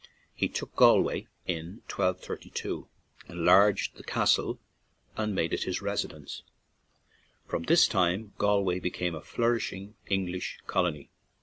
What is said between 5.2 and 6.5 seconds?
made it his residence.